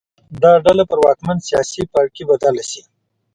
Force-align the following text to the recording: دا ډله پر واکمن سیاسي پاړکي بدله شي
دا 0.41 0.51
ډله 0.65 0.83
پر 0.89 0.99
واکمن 1.05 1.37
سیاسي 1.49 1.83
پاړکي 1.91 2.23
بدله 2.29 2.63
شي 2.69 2.81